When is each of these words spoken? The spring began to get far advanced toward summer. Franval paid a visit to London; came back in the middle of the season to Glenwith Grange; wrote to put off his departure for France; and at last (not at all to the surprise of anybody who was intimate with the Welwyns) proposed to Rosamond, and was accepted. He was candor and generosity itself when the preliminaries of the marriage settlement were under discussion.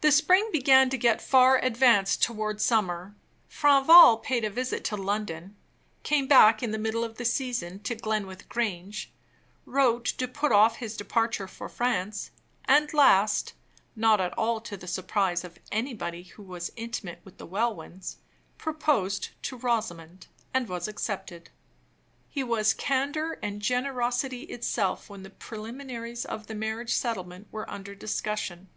The 0.00 0.12
spring 0.12 0.48
began 0.50 0.88
to 0.88 0.96
get 0.96 1.20
far 1.20 1.58
advanced 1.58 2.22
toward 2.22 2.58
summer. 2.58 3.14
Franval 3.50 4.16
paid 4.22 4.46
a 4.46 4.48
visit 4.50 4.82
to 4.84 4.96
London; 4.96 5.56
came 6.02 6.26
back 6.26 6.62
in 6.62 6.70
the 6.70 6.78
middle 6.78 7.04
of 7.04 7.18
the 7.18 7.26
season 7.26 7.80
to 7.80 7.94
Glenwith 7.94 8.48
Grange; 8.48 9.12
wrote 9.66 10.06
to 10.06 10.26
put 10.26 10.52
off 10.52 10.76
his 10.76 10.96
departure 10.96 11.46
for 11.46 11.68
France; 11.68 12.30
and 12.64 12.84
at 12.84 12.94
last 12.94 13.52
(not 13.94 14.22
at 14.22 14.32
all 14.38 14.58
to 14.62 14.74
the 14.74 14.86
surprise 14.88 15.44
of 15.44 15.58
anybody 15.70 16.22
who 16.22 16.42
was 16.42 16.72
intimate 16.74 17.20
with 17.22 17.36
the 17.36 17.46
Welwyns) 17.46 18.16
proposed 18.56 19.28
to 19.42 19.58
Rosamond, 19.58 20.28
and 20.54 20.66
was 20.66 20.88
accepted. 20.88 21.50
He 22.30 22.42
was 22.42 22.72
candor 22.72 23.38
and 23.42 23.60
generosity 23.60 24.44
itself 24.44 25.10
when 25.10 25.24
the 25.24 25.28
preliminaries 25.28 26.24
of 26.24 26.46
the 26.46 26.54
marriage 26.54 26.94
settlement 26.94 27.48
were 27.52 27.68
under 27.70 27.94
discussion. 27.94 28.70